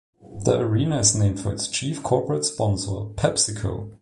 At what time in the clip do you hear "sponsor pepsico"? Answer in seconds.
2.43-3.99